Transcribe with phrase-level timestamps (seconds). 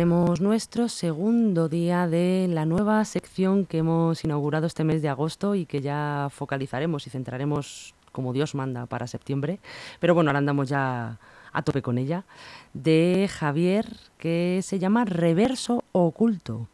[0.00, 5.54] tenemos nuestro segundo día de la nueva sección que hemos inaugurado este mes de agosto
[5.54, 9.60] y que ya focalizaremos y centraremos como Dios manda para septiembre.
[9.98, 11.18] Pero bueno, ahora andamos ya
[11.52, 12.24] a tope con ella,
[12.72, 13.84] de Javier,
[14.16, 16.66] que se llama Reverso Oculto.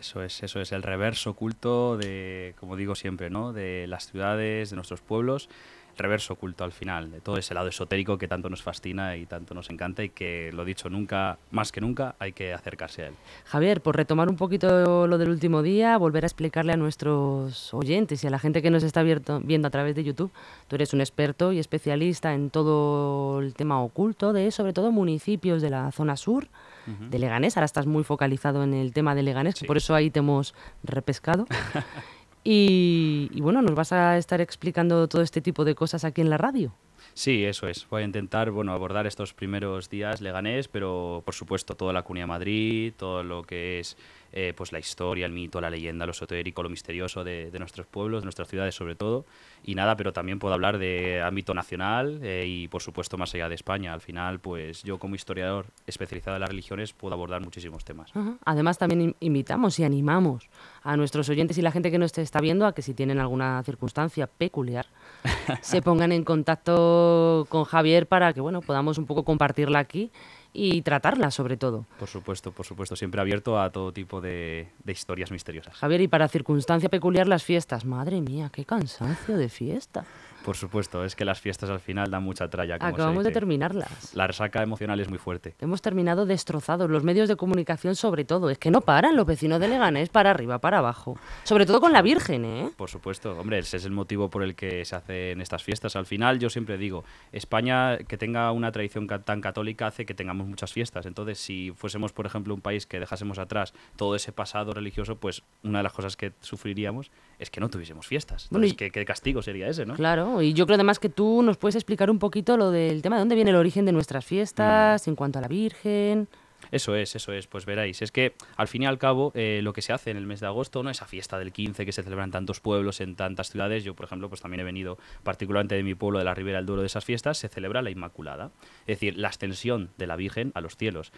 [0.00, 3.52] Eso es, eso es el reverso oculto de, como digo siempre, ¿no?
[3.52, 5.48] de las ciudades, de nuestros pueblos
[5.96, 9.54] reverso oculto al final, de todo ese lado esotérico que tanto nos fascina y tanto
[9.54, 13.14] nos encanta y que, lo dicho, nunca, más que nunca, hay que acercarse a él.
[13.44, 18.22] Javier, por retomar un poquito lo del último día, volver a explicarle a nuestros oyentes
[18.24, 20.30] y a la gente que nos está viendo a través de YouTube,
[20.68, 25.62] tú eres un experto y especialista en todo el tema oculto de, sobre todo, municipios
[25.62, 26.48] de la zona sur
[26.86, 27.56] de Leganés.
[27.56, 31.46] Ahora estás muy focalizado en el tema de Leganés, por eso ahí te hemos repescado.
[32.46, 36.36] Y, bueno, nos vas a estar explicando todo este tipo de cosas aquí en la
[36.36, 36.74] radio.
[37.14, 37.86] Sí, eso es.
[37.88, 42.26] Voy a intentar bueno, abordar estos primeros días leganés, pero por supuesto toda la Cunha
[42.26, 43.96] Madrid, todo lo que es
[44.36, 48.22] eh, pues la historia, el mito, la leyenda, lo esotérico, lo misterioso de, nuestros pueblos,
[48.22, 49.26] de nuestras ciudades sobre todo.
[49.62, 53.48] Y nada, pero también puedo hablar de ámbito nacional eh, y por supuesto más allá
[53.48, 53.94] de España.
[53.94, 58.10] Al final, pues yo como historiador especializado en las religiones puedo abordar muchísimos temas.
[58.44, 60.48] Además también invitamos y animamos
[60.82, 63.62] a nuestros oyentes y la gente que nos está viendo a que si tienen alguna
[63.62, 64.86] circunstancia peculiar
[65.62, 70.10] se pongan en contacto con Javier para que bueno podamos un poco compartirla aquí
[70.54, 71.84] y tratarla sobre todo.
[71.98, 75.74] Por supuesto, por supuesto, siempre abierto a todo tipo de, de, historias misteriosas.
[75.74, 80.04] Javier, y para circunstancia peculiar las fiestas, madre mía, qué cansancio de fiesta.
[80.44, 82.74] Por supuesto, es que las fiestas al final dan mucha tralla.
[82.74, 84.14] Acabamos de terminarlas.
[84.14, 85.54] La resaca emocional es muy fuerte.
[85.58, 88.50] Hemos terminado destrozados, los medios de comunicación sobre todo.
[88.50, 91.18] Es que no paran los vecinos de Leganés para arriba, para abajo.
[91.44, 92.70] Sobre todo con la Virgen, ¿eh?
[92.76, 95.96] Por supuesto, hombre, ese es el motivo por el que se hacen estas fiestas.
[95.96, 100.46] Al final, yo siempre digo, España que tenga una tradición tan católica hace que tengamos
[100.46, 101.06] muchas fiestas.
[101.06, 105.42] Entonces, si fuésemos, por ejemplo, un país que dejásemos atrás todo ese pasado religioso, pues
[105.64, 108.44] una de las cosas que sufriríamos es que no tuviésemos fiestas.
[108.46, 109.94] Entonces, ¿qué, ¿qué, castigo sería ese, no?
[109.94, 113.16] Claro, y yo creo además que tú nos puedes explicar un poquito lo del tema
[113.16, 115.10] de dónde viene el origen de nuestras fiestas, mm.
[115.10, 116.28] en cuanto a la Virgen.
[116.70, 118.02] Eso es, eso es, pues veréis.
[118.02, 120.40] Es que al fin y al cabo eh, lo que se hace en el mes
[120.40, 120.90] de agosto, ¿no?
[120.90, 123.84] Esa fiesta del 15 que se celebra en tantos pueblos, en tantas ciudades.
[123.84, 126.66] Yo, por ejemplo, pues también he venido particularmente de mi pueblo, de la Ribera del
[126.66, 128.50] Duero, de esas fiestas, se celebra la Inmaculada.
[128.86, 131.12] Es decir, la ascensión de la Virgen a los cielos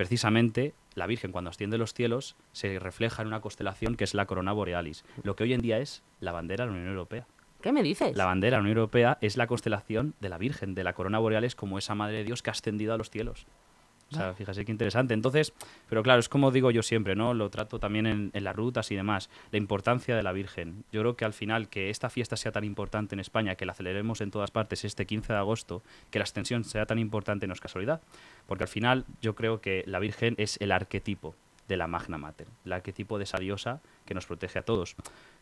[0.00, 4.14] precisamente la Virgen cuando asciende a los cielos se refleja en una constelación que es
[4.14, 7.26] la corona borealis, lo que hoy en día es la bandera de la Unión Europea.
[7.60, 8.16] ¿Qué me dices?
[8.16, 11.18] La bandera de la Unión Europea es la constelación de la Virgen, de la corona
[11.18, 13.46] borealis como esa Madre de Dios que ha ascendido a los cielos.
[14.12, 15.14] O sea, fíjese qué interesante.
[15.14, 15.52] Entonces,
[15.88, 17.32] pero claro, es como digo yo siempre, ¿no?
[17.34, 19.30] Lo trato también en, las rutas y demás.
[19.52, 20.84] La importancia de la Virgen.
[20.92, 23.74] Yo creo que al final que esta fiesta sea tan importante en España, que la
[23.74, 27.54] celebremos en todas partes este 15 de agosto, que la extensión sea tan importante no
[27.54, 28.00] es casualidad.
[28.46, 31.36] Porque al final yo creo que la Virgen es el arquetipo
[31.68, 34.96] de la Magna Mater, el arquetipo de esa diosa que nos protege a todos.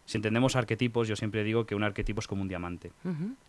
[0.09, 2.93] Si entendemos arquetipos, yo siempre digo que un arquetipo es como un diamante.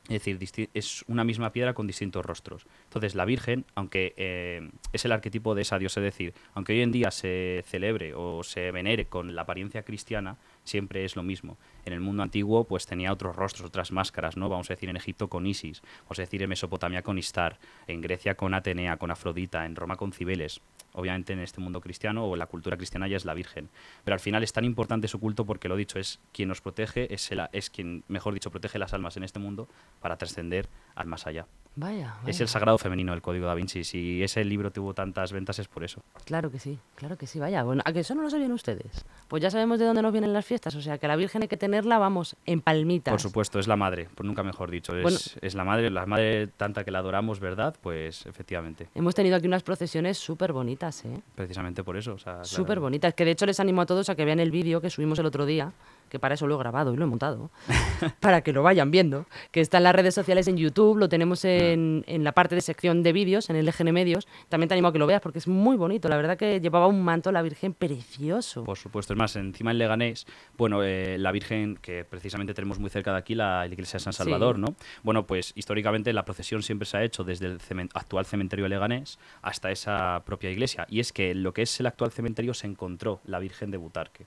[0.10, 2.68] Es decir, es una misma piedra con distintos rostros.
[2.84, 6.82] Entonces, la Virgen, aunque eh, es el arquetipo de esa diosa, es decir, aunque hoy
[6.82, 11.58] en día se celebre o se venere con la apariencia cristiana, siempre es lo mismo.
[11.86, 14.50] En el mundo antiguo, pues tenía otros rostros, otras máscaras, ¿no?
[14.50, 18.02] Vamos a decir en Egipto con Isis, vamos a decir en Mesopotamia con Istar, en
[18.02, 20.60] Grecia con Atenea, con Afrodita, en Roma con Cibeles
[20.94, 23.70] obviamente en este mundo cristiano o en la cultura cristiana ya es la Virgen.
[24.04, 27.14] Pero al final es tan importante su culto porque lo dicho, es quien nos protege,
[27.14, 29.68] es, es quien, mejor dicho, protege las almas en este mundo
[30.00, 31.46] para trascender al más allá.
[31.80, 33.86] Vaya, Es el sagrado femenino del Código da Vinci.
[33.86, 36.04] Si ese libro tuvo tantas ventas es por eso.
[36.26, 37.40] Claro que sí, claro que sí.
[37.40, 39.06] Vaya, bueno, ¿a que eso no lo sabían ustedes?
[39.30, 40.76] Pues ya sabemos de dónde nos vienen las fiestas.
[40.76, 43.14] O sea, que la Virgen hay que tenerla, vamos, en palmitas.
[43.14, 44.94] Por supuesto, es la madre, por nunca mejor dicho.
[44.98, 47.74] Es, es la madre, la madre tanta que la adoramos, ¿verdad?
[47.82, 48.90] Pues efectivamente.
[48.94, 51.22] Hemos tenido aquí unas procesiones súper bonitas, ¿eh?
[51.36, 52.18] Precisamente por eso.
[52.44, 53.14] súper bonitas.
[53.14, 55.28] Que de hecho les animo a todos a que vean el vídeo que subimos el
[55.28, 55.72] otro día
[56.10, 57.52] que para eso lo he grabado y lo he montado,
[58.20, 61.46] para que lo vayan viendo, que está en las redes sociales en YouTube, lo tenemos
[61.46, 64.28] en, en la parte de sección de vídeos, en el EGN Medios.
[64.50, 66.10] También te animo a que lo veas porque es muy bonito.
[66.10, 68.64] La verdad que llevaba un manto la Virgen precioso.
[68.64, 70.26] Por supuesto, es más, encima en Leganés,
[70.58, 74.14] bueno, eh, la Virgen, que precisamente tenemos muy cerca de aquí, la, iglesia de San
[74.14, 74.76] Salvador, ¿no?
[75.04, 77.60] Bueno, pues históricamente la procesión siempre se ha hecho desde el
[77.94, 80.86] actual cementerio de Leganés hasta esa propia iglesia.
[80.90, 84.26] Y es que lo que es el actual cementerio se encontró la Virgen de Butarque.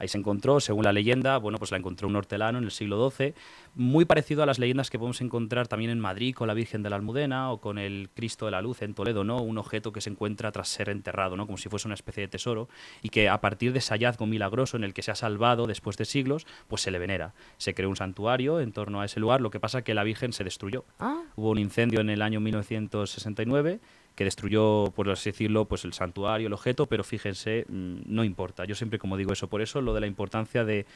[0.00, 3.10] Ahí se encontró, según la leyenda, bueno, pues la encontró un hortelano en el siglo
[3.10, 3.34] XII,
[3.74, 6.88] muy parecido a las leyendas que podemos encontrar también en Madrid con la Virgen de
[6.88, 9.42] la Almudena o con el Cristo de la Luz en Toledo, ¿no?
[9.42, 11.44] Un objeto que se encuentra tras ser enterrado, ¿no?
[11.44, 12.70] Como si fuese una especie de tesoro
[13.02, 15.98] y que a partir de ese hallazgo milagroso en el que se ha salvado después
[15.98, 17.34] de siglos, pues se le venera.
[17.58, 20.32] Se creó un santuario en torno a ese lugar, lo que pasa que la Virgen
[20.32, 20.86] se destruyó.
[20.98, 21.24] Ah.
[21.36, 23.80] Hubo un incendio en el año 1969
[24.14, 28.64] que destruyó, por así decirlo, pues el santuario, el objeto, pero fíjense, mm, no importa.
[28.64, 30.86] Yo siempre como digo eso, por eso lo de la importancia de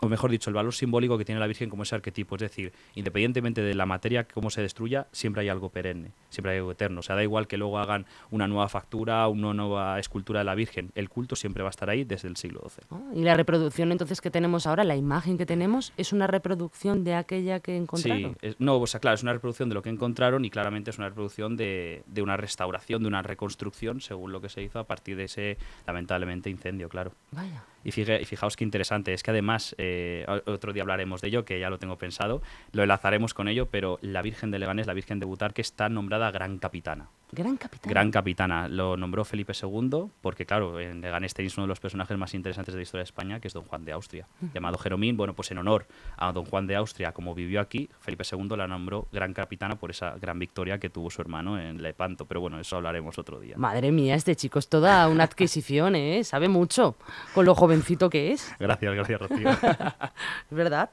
[0.00, 2.34] o mejor dicho, el valor simbólico que tiene la Virgen como ese arquetipo.
[2.36, 6.58] Es decir, independientemente de la materia, cómo se destruya, siempre hay algo perenne, siempre hay
[6.58, 7.00] algo eterno.
[7.00, 10.54] O sea, da igual que luego hagan una nueva factura, una nueva escultura de la
[10.54, 10.90] Virgen.
[10.94, 12.86] El culto siempre va a estar ahí desde el siglo XII.
[12.90, 17.04] Ah, y la reproducción entonces que tenemos ahora, la imagen que tenemos, es una reproducción
[17.04, 18.36] de aquella que encontraron.
[18.42, 20.98] Sí, no, o sea, claro, es una reproducción de lo que encontraron y claramente es
[20.98, 24.84] una reproducción de, de una restauración, de una reconstrucción, según lo que se hizo a
[24.84, 25.56] partir de ese,
[25.86, 27.12] lamentablemente, incendio, claro.
[27.30, 27.62] Vaya.
[27.84, 31.70] Y, fijaos qué interesante, es que además, eh, otro día hablaremos de ello, que ya
[31.70, 32.42] lo tengo pensado,
[32.72, 36.30] lo enlazaremos con ello, pero la Virgen de Leganés, la Virgen de Butarque, está nombrada
[36.30, 37.10] Gran Capitana.
[37.32, 37.90] Gran capitana.
[37.90, 38.68] Gran capitana.
[38.68, 42.74] Lo nombró Felipe II porque, claro, en Leganés tenéis uno de los personajes más interesantes
[42.74, 45.16] de la historia de España, que es Don Juan de Austria, llamado Jeromín.
[45.16, 45.86] Bueno, pues en honor
[46.16, 49.90] a Don Juan de Austria, como vivió aquí, Felipe II la nombró Gran Capitana por
[49.90, 52.24] esa gran victoria que tuvo su hermano en Lepanto.
[52.26, 53.56] Pero bueno, eso hablaremos otro día.
[53.56, 56.22] Madre mía, este chico es toda una adquisición, ¿eh?
[56.22, 56.96] Sabe mucho
[57.34, 58.54] con lo jovencito que es.
[58.60, 59.50] Gracias, gracias, Rocío.
[60.50, 60.90] es verdad.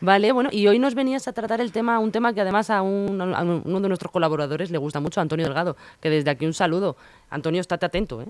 [0.00, 2.82] Vale, bueno, y hoy nos venías a tratar el tema, un tema que además a,
[2.82, 5.67] un, a uno de nuestros colaboradores le gusta mucho, Antonio Delgado
[6.00, 6.96] que desde aquí un saludo.
[7.30, 8.28] Antonio, estate atento, ¿eh?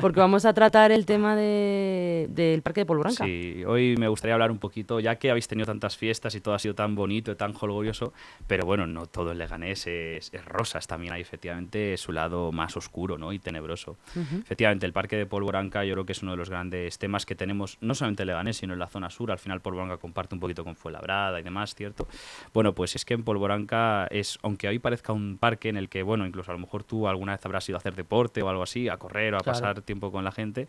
[0.00, 3.24] porque vamos a tratar el tema del Parque de Polvoranca.
[3.24, 6.54] Sí, hoy me gustaría hablar un poquito, ya que habéis tenido tantas fiestas y todo
[6.54, 8.12] ha sido tan bonito y tan holgorioso,
[8.46, 12.76] pero bueno, no todo el Leganés es, es rosas, también hay efectivamente su lado más
[12.76, 13.32] oscuro ¿no?
[13.32, 13.96] y tenebroso.
[14.14, 17.34] Efectivamente, el Parque de Polvoranca yo creo que es uno de los grandes temas que
[17.34, 19.30] tenemos, no solamente en Leganés, sino en la zona sur.
[19.30, 22.08] Al final Polvoranca comparte un poquito con Fuenlabrada y demás, ¿cierto?
[22.54, 26.02] Bueno, pues es que en Polvoranca es, aunque hoy parezca un parque en el que,
[26.02, 28.62] bueno, incluso a lo mejor tú alguna vez habrás ido a hacer deporte o algo
[28.62, 30.68] así, a correr o a pasar tiempo con la gente.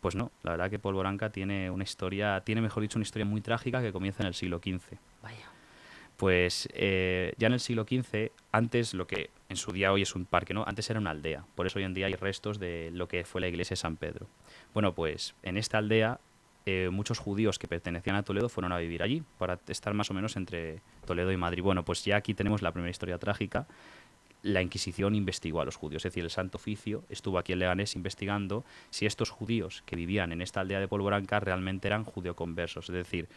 [0.00, 3.40] Pues no, la verdad que Polvoranca tiene una historia, tiene mejor dicho una historia muy
[3.40, 4.96] trágica que comienza en el siglo XV.
[5.22, 5.48] Vaya.
[6.16, 10.14] Pues eh, ya en el siglo XV, antes lo que en su día hoy es
[10.14, 10.64] un parque, ¿no?
[10.66, 13.40] Antes era una aldea, por eso hoy en día hay restos de lo que fue
[13.40, 14.26] la iglesia de San Pedro.
[14.74, 16.18] Bueno, pues en esta aldea
[16.66, 20.14] eh, muchos judíos que pertenecían a Toledo fueron a vivir allí, para estar más o
[20.14, 21.62] menos entre Toledo y Madrid.
[21.62, 23.66] Bueno, pues ya aquí tenemos la primera historia trágica
[24.48, 27.96] la Inquisición investigó a los judíos, es decir, el Santo Oficio estuvo aquí en Leganés
[27.96, 32.94] investigando si estos judíos que vivían en esta aldea de Polvoranca realmente eran judeoconversos, es
[32.94, 33.28] decir,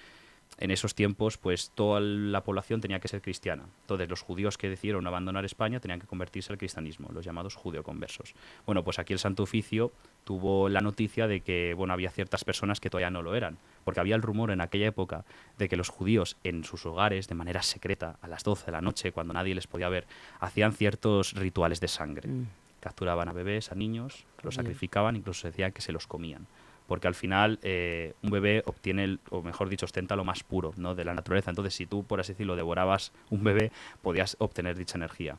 [0.57, 3.63] en esos tiempos, pues toda la población tenía que ser cristiana.
[3.81, 8.35] Entonces, los judíos que decidieron abandonar España tenían que convertirse al cristianismo, los llamados judeoconversos.
[8.65, 9.93] Bueno, pues aquí el Santo Oficio
[10.25, 13.99] tuvo la noticia de que, bueno, había ciertas personas que todavía no lo eran porque
[13.99, 15.25] había el rumor en aquella época
[15.57, 18.81] de que los judíos en sus hogares, de manera secreta, a las 12 de la
[18.81, 20.07] noche, cuando nadie les podía ver,
[20.39, 22.29] hacían ciertos rituales de sangre.
[22.29, 22.47] Mm.
[22.79, 26.47] Capturaban a bebés, a niños, los sacrificaban, incluso se decía que se los comían.
[26.87, 30.95] Porque al final eh, un bebé obtiene, o mejor dicho, ostenta lo más puro ¿no?
[30.95, 31.51] de la naturaleza.
[31.51, 35.37] Entonces, si tú, por así decirlo, devorabas un bebé, podías obtener dicha energía.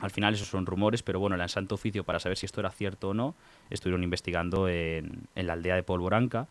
[0.00, 2.70] Al final esos son rumores, pero bueno, el Santo Oficio, para saber si esto era
[2.70, 3.34] cierto o no,
[3.68, 6.46] estuvieron investigando en, en la aldea de Polvoranca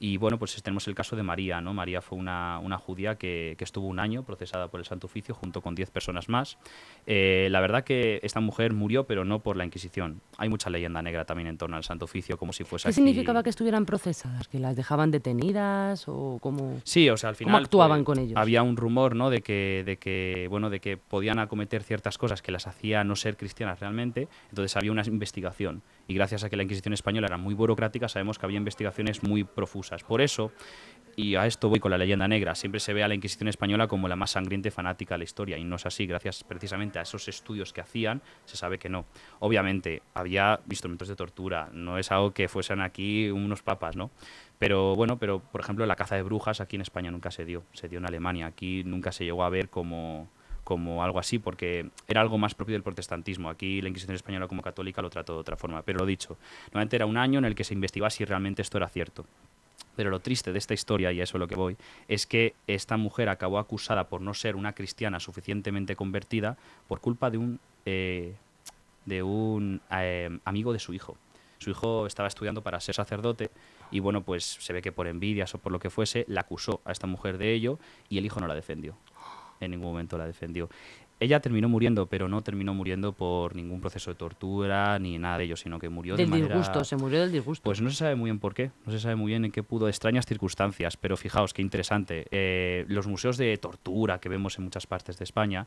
[0.00, 1.72] y bueno, pues tenemos el caso de María, ¿no?
[1.72, 5.34] María fue una, una judía que, que, estuvo un año procesada por el Santo Oficio
[5.34, 6.58] junto con diez personas más.
[7.06, 10.20] Eh, la verdad que esta mujer murió, pero no por la Inquisición.
[10.36, 13.42] Hay mucha leyenda negra también en torno al Santo Oficio, como si fuese ¿Qué significaba
[13.42, 14.48] que estuvieran procesadas?
[14.48, 18.36] ¿Que las dejaban detenidas o cómo, sí, o sea, al final, actuaban con ellos?
[18.36, 19.30] Había un rumor, ¿no?
[19.30, 23.16] De que, de que, bueno, de que podían acometer ciertas cosas que las hacía no
[23.16, 24.28] ser cristianas realmente.
[24.50, 25.82] Entonces había una investigación.
[26.06, 29.44] Y gracias a que la Inquisición española era muy burocrática, sabemos que había investigaciones muy
[29.44, 30.04] profusas.
[30.04, 30.52] Por eso,
[31.16, 33.88] y a esto voy con la leyenda negra, siempre se ve a la Inquisición española
[33.88, 36.98] como la más sangrienta y fanática de la historia, y no es así, gracias precisamente
[36.98, 39.06] a esos estudios que hacían, se sabe que no.
[39.40, 44.10] Obviamente, había instrumentos de tortura, no es algo que fuesen aquí unos papas, ¿no?
[44.58, 47.64] Pero bueno, pero por ejemplo, la caza de brujas aquí en España nunca se dio,
[47.72, 50.28] se dio en Alemania, aquí nunca se llegó a ver como
[50.64, 53.50] como algo así, porque era algo más propio del protestantismo.
[53.50, 55.82] Aquí la Inquisición española como católica lo trató de otra forma.
[55.82, 56.36] Pero lo dicho,
[56.72, 59.24] nuevamente era un año en el que se investigaba si realmente esto era cierto.
[59.96, 61.76] Pero lo triste de esta historia, y a eso es lo que voy,
[62.08, 66.56] es que esta mujer acabó acusada por no ser una cristiana suficientemente convertida
[66.88, 68.34] por culpa de un, eh,
[69.04, 71.16] de un eh, amigo de su hijo.
[71.58, 73.50] Su hijo estaba estudiando para ser sacerdote
[73.90, 76.80] y bueno, pues se ve que por envidias o por lo que fuese, la acusó
[76.84, 77.78] a esta mujer de ello
[78.08, 78.96] y el hijo no la defendió.
[79.60, 80.68] En ningún momento la defendió.
[81.20, 85.44] Ella terminó muriendo, pero no terminó muriendo por ningún proceso de tortura ni nada de
[85.44, 86.56] ello, sino que murió del de manera...
[86.56, 87.62] disgusto, se murió del disgusto.
[87.62, 89.62] Pues no se sabe muy bien por qué, no se sabe muy bien en qué
[89.62, 92.26] pudo, extrañas circunstancias, pero fijaos qué interesante.
[92.30, 95.66] Eh, los museos de tortura que vemos en muchas partes de España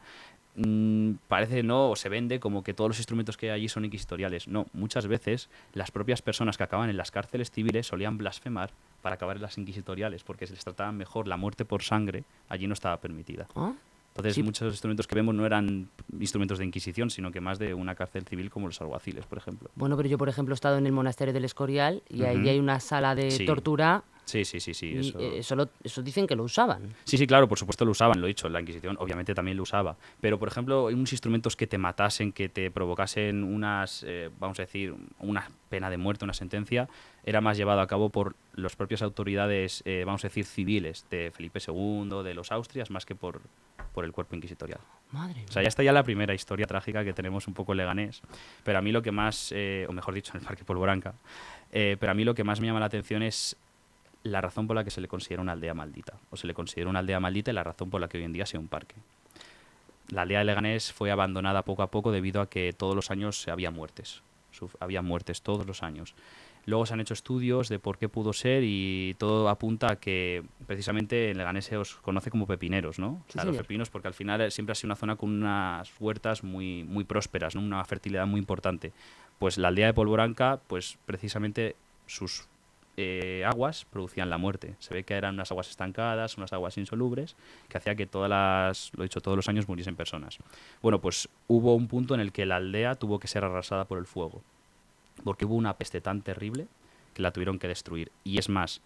[0.56, 3.86] mmm, parece no o se vende como que todos los instrumentos que hay allí son
[3.86, 4.48] inquisitoriales.
[4.48, 9.16] No, muchas veces las propias personas que acaban en las cárceles civiles solían blasfemar para
[9.16, 12.74] acabar en las inquisitoriales, porque se les trataba mejor la muerte por sangre, allí no
[12.74, 13.48] estaba permitida.
[13.56, 13.74] ¿Ah?
[14.18, 14.44] Entonces, Sí.
[14.44, 18.26] muchos instrumentos que vemos no eran instrumentos de Inquisición, sino que más de una cárcel
[18.26, 19.70] civil como los alguaciles, por ejemplo.
[19.76, 22.60] Bueno, pero yo, por ejemplo, he estado en el monasterio del Escorial y ahí hay
[22.60, 23.46] una sala de Sí.
[23.46, 24.94] tortura Sí, sí, sí, sí.
[24.94, 25.18] Eso...
[25.22, 26.94] eh, eso, lo- eso dicen que lo usaban.
[27.06, 29.64] Sí, sí, claro, por supuesto lo usaban, lo he dicho, la Inquisición obviamente también lo
[29.64, 29.96] usaba.
[30.20, 34.60] Pero, por ejemplo, hay unos instrumentos que te matasen, que te provocasen unas, eh, vamos
[34.60, 36.90] a decir, una pena de muerte, una sentencia,
[37.24, 41.32] era más llevado a cabo por las propias autoridades, eh, vamos a decir, civiles de
[41.34, 43.40] Felipe II, de los Austrias, más que por,
[43.98, 44.80] por el cuerpo inquisitorial.
[45.12, 47.80] Madre O sea, ya está ya la primera historia trágica que tenemos un poco en
[47.80, 48.22] Leganés.
[48.63, 51.16] Pero a mí lo que más, eh, o mejor dicho, en el Parque Polvoranca,
[51.72, 53.56] eh, pero a mí lo que más me llama la atención es
[54.22, 56.13] la razón por la que se le considera una aldea maldita.
[56.30, 58.34] O se le considera una aldea maldita y la razón por la que hoy en
[58.34, 58.94] día sea un parque.
[60.10, 63.48] La aldea de Leganés fue abandonada poco a poco debido a que todos los años
[63.48, 64.22] había muertes.
[64.80, 66.13] Había muertes todos los años.
[66.68, 70.44] Luego se han hecho estudios de por qué pudo ser y todo apunta a que
[70.68, 73.24] precisamente en Leganés se os conoce como pepineros, ¿no?
[73.28, 76.44] O sea, los pepinos porque al final siempre ha sido una zona con unas huertas
[76.44, 77.62] muy, muy prósperas, ¿no?
[77.62, 78.92] Una fertilidad muy importante.
[79.40, 82.50] Pues la aldea de Polvoranca, pues precisamente sus
[82.98, 84.76] eh, aguas producían la muerte.
[84.80, 87.38] Se ve que eran unas aguas estancadas, unas aguas insolubres,
[87.70, 90.38] que hacía que todas las, lo he dicho, todos los años muriesen personas.
[90.82, 94.00] Bueno, pues hubo un punto en el que la aldea tuvo que ser arrasada por
[94.00, 94.42] el fuego,
[95.24, 96.68] porque hubo una peste tan terrible
[97.14, 98.12] que la tuvieron que destruir.
[98.24, 98.82] Y es más,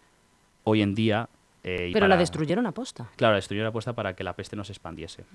[0.63, 1.29] hoy en día...
[1.63, 3.09] eh, Pero la destruyeron a posta.
[3.15, 5.25] Claro, la destruyeron la puesta para que la peste no se expandiese.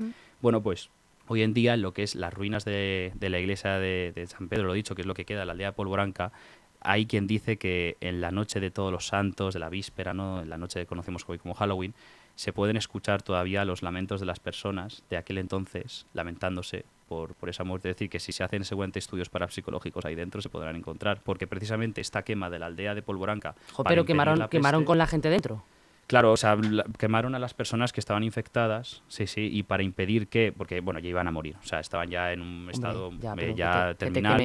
[0.40, 0.90] Bueno, pues
[1.28, 4.26] hoy en día en lo que es las ruinas de, de la iglesia de, de
[4.26, 6.32] San Pedro, lo dicho, que es lo que queda, la aldea de Polvoranca,
[6.80, 10.40] hay quien dice que en la noche de todos los santos, de la víspera, ¿no?
[10.40, 11.94] en la noche que conocemos hoy como Halloween,
[12.36, 17.48] se pueden escuchar todavía los lamentos de las personas de aquel entonces lamentándose por, por
[17.48, 17.90] esa muerte.
[17.90, 21.46] Es decir, que si se hacen seguramente estudios parapsicológicos ahí dentro se podrán encontrar, porque
[21.46, 23.54] precisamente esta quema de la aldea de Polvoranca...
[23.72, 25.64] Jo, pero quemaron, la quemaron con la gente dentro.
[26.06, 26.56] Claro, o sea,
[26.98, 31.00] quemaron a las personas que estaban infectadas, sí, sí, y para impedir que, porque, bueno,
[31.00, 33.70] ya iban a morir, o sea, estaban ya en un estado ya, eh, pero ya,
[33.72, 34.38] que te- que te terminal.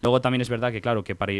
[0.00, 1.32] Luego también es verdad que, claro, que para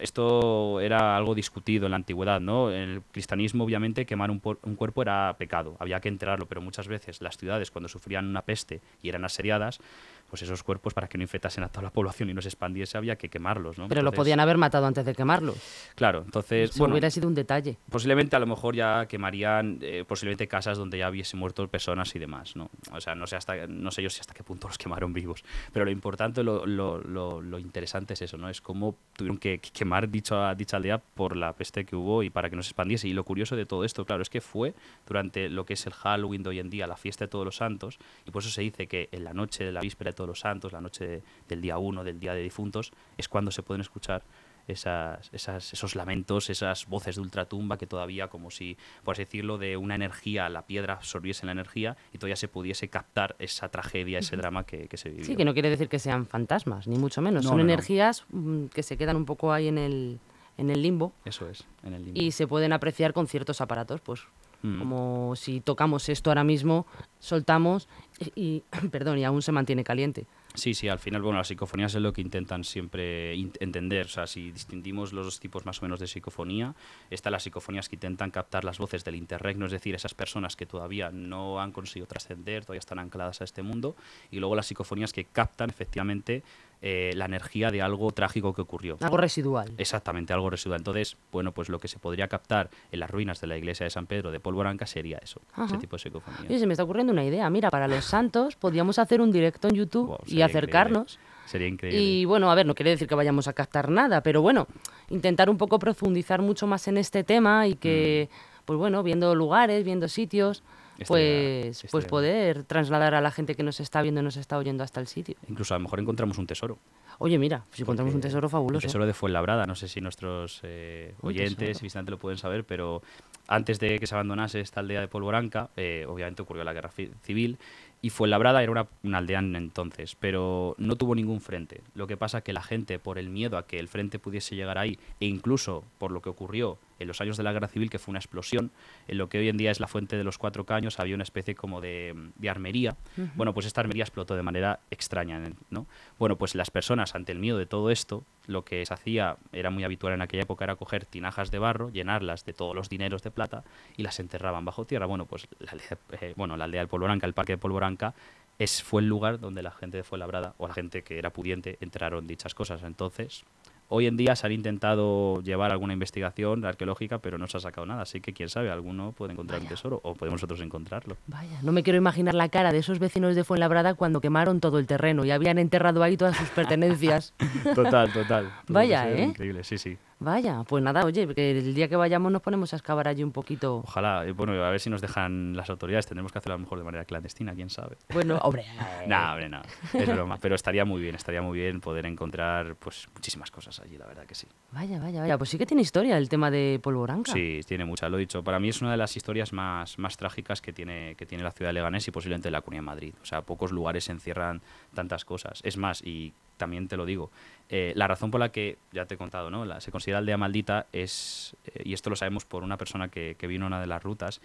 [0.00, 2.70] esto era algo discutido en la antigüedad, ¿no?
[2.70, 6.86] En el cristianismo, obviamente, quemar un, un cuerpo era pecado, había que enterrarlo, pero muchas
[6.88, 9.80] veces las ciudades, cuando sufrían una peste y eran asediadas,
[10.28, 12.98] pues esos cuerpos, para que no infectasen a toda la población y no se expandiese,
[12.98, 13.88] había que quemarlos, ¿no?
[13.88, 15.56] Pero lo Entonces, podían haber matado antes de quemarlos.
[15.94, 17.76] Claro, entonces, Eso bueno, hubiera sido un detalle.
[17.90, 22.18] posiblemente a lo mejor ya quemarían eh, posiblemente casas donde ya hubiese muerto personas y
[22.18, 24.78] demás no o sea no sé hasta no sé yo si hasta qué punto los
[24.78, 28.96] quemaron vivos pero lo importante lo, lo, lo, lo interesante es eso no es cómo
[29.16, 32.56] tuvieron que, que quemar dicha dicha aldea por la peste que hubo y para que
[32.56, 34.74] no se expandiese y lo curioso de todo esto claro es que fue
[35.06, 37.56] durante lo que es el Halloween de hoy en día la fiesta de todos los
[37.56, 40.28] santos y por eso se dice que en la noche de la víspera de todos
[40.28, 43.62] los santos la noche de- del día 1 del día de difuntos es cuando se
[43.62, 44.22] pueden escuchar
[44.66, 49.56] esas, esas, esos lamentos, esas voces de ultratumba que todavía, como si, por así decirlo,
[49.56, 54.18] de una energía, la piedra absorbiese la energía y todavía se pudiese captar esa tragedia,
[54.18, 55.24] ese drama que, que se vivió.
[55.24, 57.44] Sí, que no quiere decir que sean fantasmas, ni mucho menos.
[57.44, 60.18] No, Son no, energías mm, que se quedan un poco ahí en el,
[60.58, 62.20] en el limbo Eso es, en el limbo.
[62.20, 64.20] y se pueden apreciar con ciertos aparatos, pues
[64.62, 64.78] Mm.
[64.80, 66.86] como si tocamos esto ahora mismo,
[67.20, 67.88] soltamos
[68.34, 70.26] y, perdón, y aún se mantiene caliente.
[70.54, 74.06] Sí, sí, al final, bueno, las psicofonías es lo que intentan siempre in- entender.
[74.06, 76.74] O sea, si distinguimos los dos tipos más o menos de psicofonía,
[77.10, 80.66] están las psicofonías que intentan captar las voces del interregno, es decir, esas personas que
[80.66, 83.94] todavía no han conseguido trascender, todavía están ancladas a este mundo,
[84.32, 86.42] y luego las psicofonías que captan efectivamente
[86.80, 88.96] eh, la energía de algo trágico que ocurrió.
[89.00, 89.72] Algo residual.
[89.78, 90.80] Exactamente, algo residual.
[90.80, 93.90] Entonces, bueno, pues lo que se podría captar en las ruinas de la iglesia de
[93.90, 95.78] San Pedro de Polvoranca sería eso, ese Ajá.
[95.78, 96.40] tipo de psicofonía.
[96.48, 97.48] Oye, se me está ocurriendo una idea.
[97.50, 101.14] Mira, para los santos podríamos hacer un directo en YouTube Wow, y acercarnos.
[101.14, 101.28] increíble.
[101.46, 102.00] Sería increíble.
[102.00, 104.66] Y bueno, a ver, no quiere decir que vayamos a captar nada, pero bueno,
[105.08, 108.28] intentar un poco profundizar mucho más en este tema y que,
[108.66, 110.62] pues bueno, viendo lugares, viendo sitios,
[111.06, 114.82] Pues, pues poder trasladar a la gente que nos está viendo y nos está oyendo
[114.82, 115.36] hasta el sitio.
[115.48, 116.78] Incluso a lo mejor encontramos un tesoro.
[117.18, 118.86] Oye, mira, si encontramos un tesoro fabuloso.
[118.86, 122.38] El tesoro de Fuenlabrada, no sé si nuestros eh, Un oyentes y visitantes lo pueden
[122.38, 123.02] saber, pero
[123.46, 126.90] antes de que se abandonase esta aldea de Polvoranca, eh, obviamente ocurrió la guerra
[127.22, 127.58] civil
[128.00, 131.82] y Fuenlabrada era una, una aldea en entonces, pero no tuvo ningún frente.
[131.94, 134.78] Lo que pasa que la gente, por el miedo a que el frente pudiese llegar
[134.78, 137.98] ahí, e incluso por lo que ocurrió en los años de la guerra civil, que
[137.98, 138.70] fue una explosión,
[139.06, 141.24] en lo que hoy en día es la fuente de los cuatro caños, había una
[141.24, 142.96] especie como de, de armería.
[143.34, 145.40] Bueno, pues esta armería explotó de manera extraña,
[145.70, 145.86] ¿no?
[146.18, 149.70] Bueno, pues las personas, ante el miedo de todo esto, lo que se hacía, era
[149.70, 153.22] muy habitual en aquella época, era coger tinajas de barro, llenarlas de todos los dineros
[153.22, 153.62] de plata
[153.96, 155.06] y las enterraban bajo tierra.
[155.06, 158.14] Bueno, pues la aldea, eh, bueno, la aldea del Polvoranca, el parque de Polvoranca,
[158.58, 161.78] es, fue el lugar donde la gente de Fuenlabrada, o la gente que era pudiente,
[161.80, 162.82] enterraron dichas cosas.
[162.82, 163.44] Entonces,
[163.90, 167.86] Hoy en día se han intentado llevar alguna investigación arqueológica, pero no se ha sacado
[167.86, 168.02] nada.
[168.02, 171.16] Así que quién sabe, alguno puede encontrar un tesoro o podemos nosotros encontrarlo.
[171.26, 174.78] Vaya, no me quiero imaginar la cara de esos vecinos de Fuenlabrada cuando quemaron todo
[174.78, 177.32] el terreno y habían enterrado ahí todas sus pertenencias.
[177.74, 178.52] total, total.
[178.68, 179.24] Vaya, ¿eh?
[179.24, 179.96] Increíble, sí, sí.
[180.20, 183.30] Vaya, pues nada, oye, que el día que vayamos nos ponemos a excavar allí un
[183.30, 183.82] poquito.
[183.84, 186.06] Ojalá, y bueno, a ver si nos dejan las autoridades.
[186.06, 187.96] Tendremos que hacerlo a lo mejor de manera clandestina, quién sabe.
[188.12, 188.64] Bueno, hombre.
[189.06, 189.62] no, hombre, no.
[189.92, 190.38] Es broma.
[190.40, 194.26] Pero estaría muy bien, estaría muy bien poder encontrar pues muchísimas cosas allí, la verdad
[194.26, 194.48] que sí.
[194.72, 195.38] Vaya, vaya, vaya.
[195.38, 197.32] Pues sí que tiene historia el tema de Polvoranca.
[197.32, 198.42] Sí, tiene mucha, lo he dicho.
[198.42, 201.52] Para mí es una de las historias más, más trágicas que tiene, que tiene la
[201.52, 203.14] ciudad de Leganés y posiblemente la Comunidad de Madrid.
[203.22, 204.62] O sea, pocos lugares encierran
[204.94, 205.60] tantas cosas.
[205.62, 207.30] Es más, y también te lo digo,
[207.70, 209.64] eh, la razón por la que, ya te he contado, ¿no?
[209.64, 213.36] La, se considera aldea maldita es, eh, y esto lo sabemos por una persona que,
[213.38, 214.40] que vino a una de las rutas,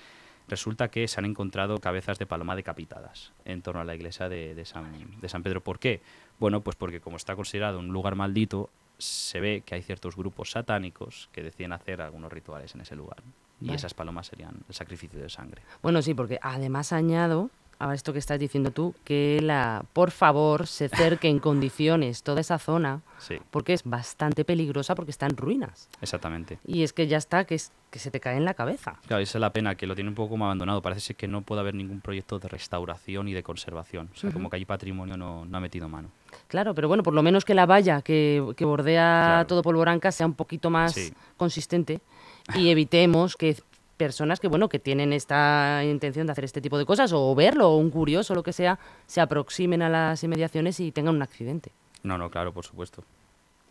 [0.48, 4.56] resulta que se han encontrado cabezas de paloma decapitadas en torno a la iglesia de,
[4.56, 5.62] de, San, de San Pedro.
[5.62, 6.02] ¿Por qué?
[6.40, 10.52] Bueno, pues porque como está considerado un lugar maldito, se ve que hay ciertos grupos
[10.52, 13.24] satánicos que deciden hacer algunos rituales en ese lugar.
[13.62, 13.78] Y Vale.
[13.78, 15.62] esas palomas serían el sacrificio de sangre.
[15.82, 17.50] Bueno, sí, porque además añado
[17.80, 22.42] a esto que estás diciendo tú, que la, por favor, se cerque en condiciones toda
[22.42, 25.88] esa zona, Sí, porque es bastante peligrosa porque está en ruinas.
[26.02, 26.60] exactamente.
[26.68, 29.00] Y es que ya está, que, es, que se te cae en la cabeza.
[29.08, 30.82] Claro, esa es la pena, que lo tiene un poco como abandonado.
[30.82, 34.10] Parece ser que no puede haber ningún proyecto de restauración y de conservación.
[34.14, 36.10] O sea, como que allí patrimonio no, no ha metido mano.
[36.48, 39.48] Claro, pero bueno, por lo menos que la valla que, que bordea Claro.
[39.48, 41.14] todo Polvoranca sea un poquito más Sí.
[41.38, 42.02] consistente
[42.56, 43.56] y evitemos que
[44.04, 47.70] personas que bueno que tienen esta intención de hacer este tipo de cosas o verlo
[47.70, 51.72] o un curioso lo que sea se aproximen a las inmediaciones y tengan un accidente
[52.04, 53.04] No, no, claro, por supuesto.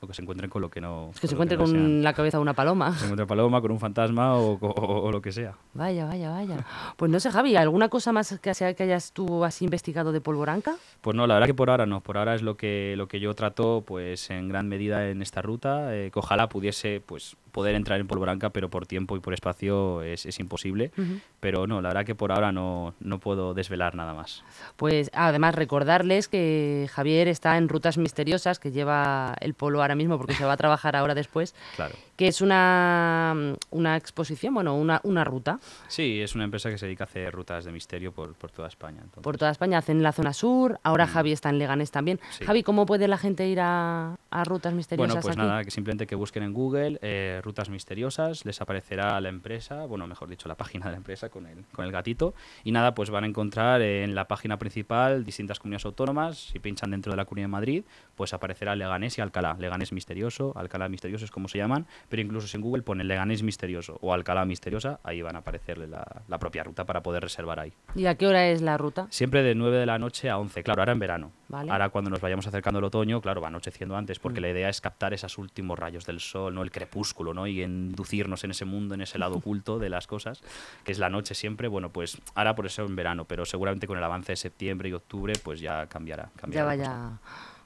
[0.04, 1.10] O que se encuentren con lo que no.
[1.14, 3.24] es que se con lo encuentre no con la cabeza de una paloma Se encuentra
[3.26, 5.54] paloma con un fantasma o, o- o lo que sea.
[5.74, 6.56] vaya vaya vaya
[6.96, 10.20] pues no sé Javi alguna cosa más que, sea que hayas tú así investigado de
[10.20, 12.00] Polvoranca Pues no, la verdad que por ahora no.
[12.00, 15.40] Por ahora es lo que, lo que yo trato, pues en gran medida en esta
[15.40, 15.94] ruta.
[15.94, 20.02] eh, que ojalá pudiese, pues poder entrar en Polvoranca, pero por tiempo y por espacio
[20.02, 20.90] es, es imposible.
[21.38, 24.42] Pero no, la verdad que por ahora no, no puedo desvelar nada más.
[24.76, 30.16] Pues además recordarles que Javier está en Rutas Misteriosas, que lleva el polo ahora mismo
[30.18, 31.94] porque se va a trabajar ahora después, Claro.
[32.16, 36.86] que es una, una exposición, bueno, una, una ruta Sí, es una empresa que se
[36.86, 38.98] dedica a hacer rutas de misterio por, por toda España.
[39.02, 39.22] entonces.
[39.22, 39.78] por toda España.
[39.78, 42.18] Hacen la zona sur, ahora Javi está en Leganés también.
[42.30, 42.44] Sí.
[42.44, 45.46] Javi, ¿cómo puede la gente ir a, a Rutas Misteriosas Bueno, pues aquí?
[45.46, 50.06] nada, que simplemente que busquen en Google eh, rutas misteriosas, les aparecerá la empresa, bueno,
[50.06, 52.34] mejor dicho, la página de la empresa con el, con el gatito.
[52.64, 56.38] Y nada, pues van a encontrar en la página principal distintas comunidades autónomas.
[56.38, 59.56] Si pinchan dentro de la Comunidad de Madrid, pues aparecerá Leganés y Alcalá.
[59.58, 63.42] Leganés misterioso, Alcalá misterioso es como se llaman, pero incluso si en Google ponen Leganés
[63.42, 67.60] misterioso o Alcalá misteriosa, ahí van a aparecerle la, la propia ruta para poder reservar
[67.60, 67.72] ahí.
[67.94, 69.06] ¿Y a qué hora es la ruta?
[69.10, 71.32] Siempre de 9 de la noche a 11, claro, ahora en verano.
[71.52, 71.70] Vale.
[71.70, 74.80] Ahora cuando nos vayamos acercando al otoño, claro, va anocheciendo antes, porque la idea es
[74.80, 76.62] captar esos últimos rayos del sol, ¿no?
[76.62, 77.46] El crepúsculo, ¿no?
[77.46, 80.40] Y inducirnos en ese mundo, en ese lado oculto de las cosas,
[80.82, 81.68] que es la noche siempre.
[81.68, 84.94] Bueno, pues ahora por eso en verano, pero seguramente con el avance de septiembre y
[84.94, 86.30] octubre, pues ya cambiará.
[86.34, 86.88] Ya cambiará cosa.
[86.88, 87.18] vaya.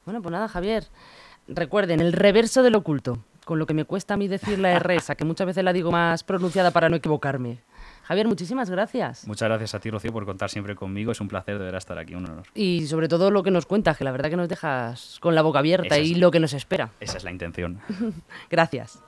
[0.04, 0.88] Bueno, pues nada, Javier.
[1.46, 4.96] Recuerden, el reverso del oculto, con lo que me cuesta a mí decir la R
[4.96, 7.60] esa, que muchas veces la digo más pronunciada para no equivocarme.
[8.06, 9.26] Javier, muchísimas gracias.
[9.26, 11.10] Muchas gracias a ti, Rocío, por contar siempre conmigo.
[11.12, 12.44] Es un placer de verdad estar aquí, un honor.
[12.54, 15.42] Y sobre todo lo que nos cuentas, que la verdad que nos dejas con la
[15.42, 16.90] boca abierta es- y lo que nos espera.
[17.00, 17.80] Esa es la intención.
[18.50, 19.00] Gracias.